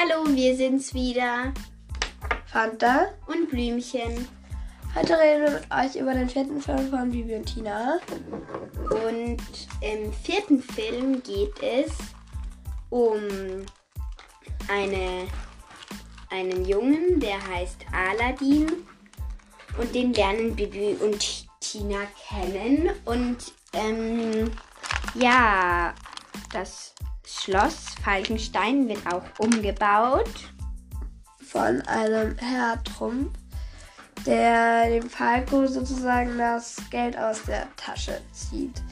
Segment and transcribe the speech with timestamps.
[0.00, 1.52] Hallo, wir sind's wieder.
[2.46, 3.08] Fanta.
[3.26, 4.28] Und Blümchen.
[4.94, 7.98] Heute reden wir mit euch über den vierten Film von Bibi und Tina.
[8.90, 9.42] Und
[9.80, 11.90] im vierten Film geht es
[12.90, 13.18] um
[14.68, 15.26] eine,
[16.30, 18.68] einen Jungen, der heißt Aladdin.
[19.80, 22.90] Und den lernen Bibi und Tina kennen.
[23.04, 24.48] Und ähm,
[25.14, 25.92] ja,
[26.52, 26.94] das
[27.28, 30.30] Schloss Falkenstein wird auch umgebaut.
[31.42, 33.36] Von einem Herr Trumpf,
[34.24, 38.82] der dem Falco sozusagen das Geld aus der Tasche zieht.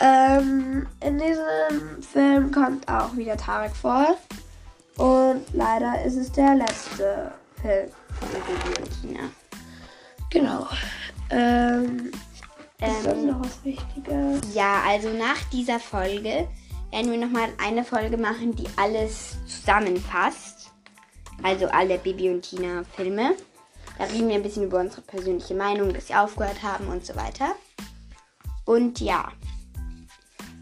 [0.00, 4.16] Ähm, in diesem Film kommt auch wieder Tarek vor.
[4.96, 9.20] Und leider ist es der letzte Film von und Tina.
[10.30, 10.66] Genau.
[11.30, 12.10] Ähm,
[12.80, 14.54] ist Ähm, noch was Wichtiges?
[14.54, 16.48] Ja, also nach dieser Folge
[16.90, 20.70] werden wir nochmal eine Folge machen, die alles zusammenfasst.
[21.42, 23.34] Also alle Bibi und Tina Filme.
[23.98, 27.14] Da reden wir ein bisschen über unsere persönliche Meinung, dass sie aufgehört haben und so
[27.16, 27.54] weiter.
[28.64, 29.32] Und ja,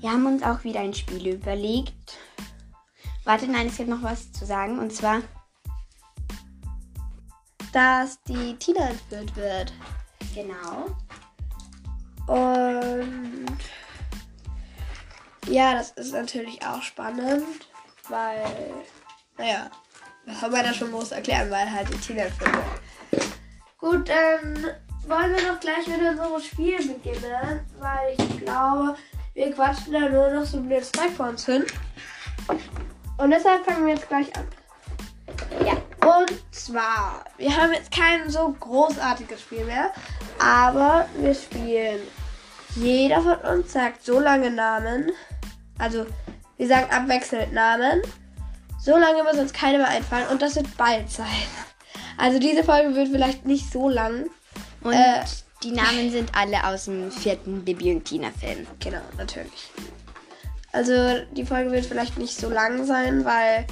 [0.00, 2.18] wir haben uns auch wieder ein Spiel überlegt.
[3.24, 4.78] Warte, nein, es gibt noch was zu sagen.
[4.78, 5.22] Und zwar,
[7.72, 9.72] Dass die Tina entführt wird.
[10.34, 10.86] genau,
[12.26, 13.15] Und
[15.56, 17.46] ja, das ist natürlich auch spannend,
[18.10, 18.44] weil,
[19.38, 19.70] naja,
[20.26, 22.32] was soll man da schon groß erklären, weil halt die wird.
[23.78, 24.66] Gut, dann
[25.08, 28.96] wollen wir doch gleich mit unserem Spiel beginnen, weil ich glaube,
[29.32, 31.64] wir quatschen da nur noch so blöd Zeug vor uns hin.
[33.16, 34.46] Und deshalb fangen wir jetzt gleich an.
[35.64, 35.72] ja,
[36.06, 39.90] Und zwar, wir haben jetzt kein so großartiges Spiel mehr,
[40.38, 42.00] aber wir spielen.
[42.74, 45.12] Jeder von uns sagt so lange Namen.
[45.78, 46.06] Also,
[46.56, 48.02] wir sagen abwechselnd Namen.
[48.80, 51.26] So lange bis uns keine mehr einfallen und das wird bald sein.
[52.18, 54.26] Also, diese Folge wird vielleicht nicht so lang.
[54.82, 55.24] und Äh.
[55.62, 58.66] die Namen sind alle aus dem vierten Bibi und Tina Film.
[58.80, 59.70] Genau, natürlich.
[60.72, 60.92] Also,
[61.32, 63.66] die Folge wird vielleicht nicht so lang sein, weil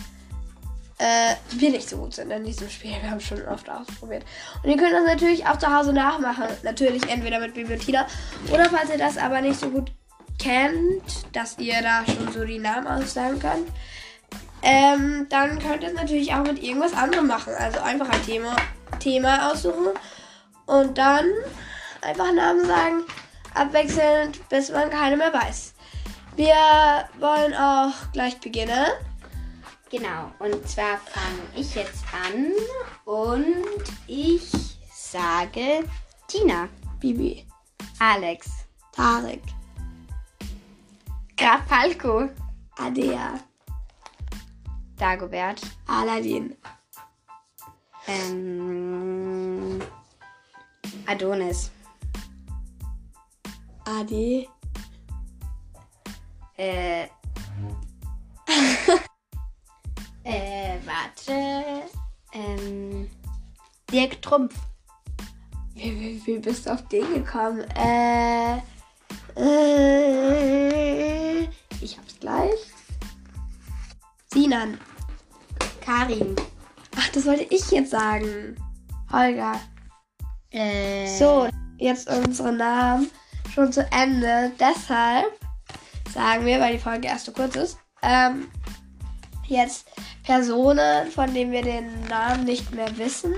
[0.98, 2.92] äh, wir nicht so gut sind in diesem Spiel.
[3.00, 4.24] Wir haben es schon oft ausprobiert.
[4.62, 6.46] Und ihr könnt das natürlich auch zu Hause nachmachen.
[6.62, 8.06] Natürlich entweder mit Bibi und Tina.
[8.52, 9.90] Oder falls ihr das aber nicht so gut
[10.44, 13.72] kennt, dass ihr da schon so die Namen aussagen könnt,
[14.62, 17.54] ähm, dann könnt ihr es natürlich auch mit irgendwas anderem machen.
[17.58, 18.54] Also einfach ein Thema,
[19.00, 19.88] Thema aussuchen
[20.66, 21.24] und dann
[22.02, 23.04] einfach Namen sagen,
[23.54, 25.74] abwechselnd, bis man keine mehr weiß.
[26.36, 26.54] Wir
[27.20, 28.86] wollen auch gleich beginnen.
[29.90, 32.52] Genau, und zwar fange ich jetzt an
[33.04, 34.50] und ich
[34.92, 35.84] sage
[36.26, 36.68] Tina,
[37.00, 37.46] Bibi,
[38.00, 38.48] Alex,
[38.92, 39.42] Tarek,
[41.44, 42.30] Falco,
[42.78, 43.38] Adea,
[44.96, 46.56] Dagobert, Aladdin,
[48.06, 49.78] ähm,
[51.06, 51.70] Adonis,
[53.84, 54.48] Adi,
[56.56, 57.02] äh,
[60.24, 61.82] äh, warte,
[62.32, 63.10] ähm,
[63.92, 64.54] Dirk Trumpf,
[65.74, 67.60] wie, wie, wie bist du auf den gekommen?
[67.76, 68.62] Äh,
[69.36, 70.83] äh,
[74.54, 74.78] Sinan.
[75.84, 76.36] Karin,
[76.96, 78.56] Ach, das wollte ich jetzt sagen.
[79.12, 79.60] Holger.
[80.52, 83.10] äh, So, jetzt unsere Namen
[83.52, 84.52] schon zu Ende.
[84.58, 85.26] Deshalb
[86.12, 88.48] sagen wir, weil die Folge erst so kurz ist, ähm,
[89.48, 89.88] jetzt
[90.22, 93.34] Personen, von denen wir den Namen nicht mehr wissen,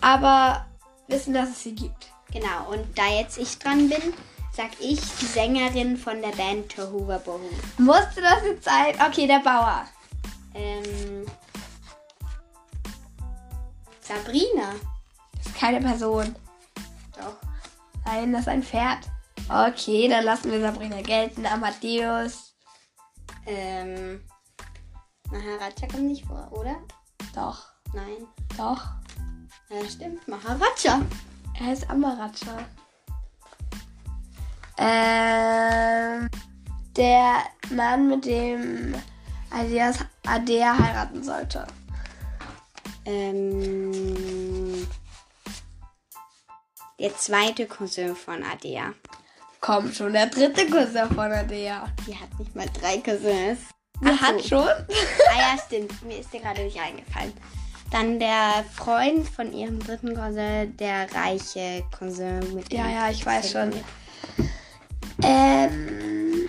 [0.00, 0.64] aber
[1.08, 2.12] wissen, dass es sie gibt.
[2.32, 4.14] genau, und da jetzt ich dran bin,
[4.52, 7.40] sag ich die Sängerin von der Band Tohuwa Bohu.
[7.78, 8.94] Musste das jetzt sein?
[9.06, 9.86] Okay, der Bauer.
[10.56, 11.26] Ähm,
[14.00, 14.74] Sabrina.
[15.36, 16.34] Das ist keine Person.
[17.16, 17.36] Doch.
[18.04, 18.98] Nein, das ist ein Pferd.
[19.48, 21.46] Okay, dann lassen wir Sabrina gelten.
[21.46, 22.54] Amadeus.
[23.46, 24.20] Ähm,
[25.30, 26.76] Maharaja kommt nicht vor, oder?
[27.34, 28.26] Doch, Nein.
[28.56, 28.82] doch.
[29.68, 30.26] Ja, stimmt.
[30.26, 31.02] Maharaja.
[31.58, 32.58] Er ist Amaracha.
[34.78, 36.28] Ähm,
[36.96, 38.94] der Mann, mit dem
[39.50, 41.66] Adeas, Adea heiraten sollte.
[43.04, 44.86] Ähm,
[46.98, 48.92] der zweite Cousin von Adea.
[49.60, 51.88] Komm schon, der dritte Cousin von Adea.
[52.06, 53.60] Die hat nicht mal drei Cousins.
[54.00, 54.48] Sie Ach hat so.
[54.48, 54.68] schon?
[54.68, 56.02] Ah ja, stimmt.
[56.02, 57.32] Mir ist dir gerade nicht eingefallen.
[57.90, 63.52] Dann der Freund von ihrem dritten Cousin, der reiche Cousin mit Ja, ja, ich weiß
[63.52, 63.72] schon.
[65.22, 66.48] Ähm,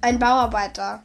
[0.00, 1.02] ein Bauarbeiter.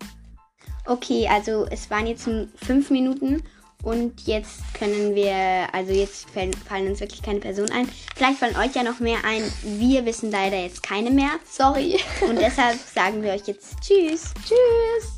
[0.85, 3.41] Okay, also es waren jetzt fünf Minuten
[3.83, 7.88] und jetzt können wir, also jetzt fallen, fallen uns wirklich keine Person ein.
[8.15, 9.44] Vielleicht fallen euch ja noch mehr ein.
[9.63, 11.31] Wir wissen leider jetzt keine mehr.
[11.50, 12.00] Sorry.
[12.27, 14.33] Und deshalb sagen wir euch jetzt Tschüss.
[14.45, 15.12] Tschüss.